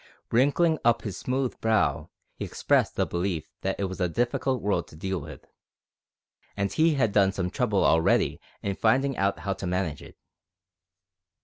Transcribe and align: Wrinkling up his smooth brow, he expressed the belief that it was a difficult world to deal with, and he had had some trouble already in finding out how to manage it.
Wrinkling 0.31 0.79
up 0.83 1.03
his 1.03 1.15
smooth 1.15 1.61
brow, 1.61 2.09
he 2.33 2.43
expressed 2.43 2.95
the 2.95 3.05
belief 3.05 3.51
that 3.61 3.79
it 3.79 3.83
was 3.83 4.01
a 4.01 4.09
difficult 4.09 4.59
world 4.63 4.87
to 4.87 4.95
deal 4.95 5.19
with, 5.21 5.45
and 6.57 6.73
he 6.73 6.95
had 6.95 7.13
had 7.15 7.35
some 7.35 7.51
trouble 7.51 7.85
already 7.85 8.41
in 8.63 8.75
finding 8.75 9.15
out 9.15 9.41
how 9.41 9.53
to 9.53 9.67
manage 9.67 10.01
it. 10.01 10.17